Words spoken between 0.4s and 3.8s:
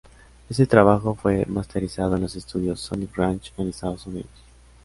Este trabajo, fue masterizado en los estudios "Sonic Ranch", en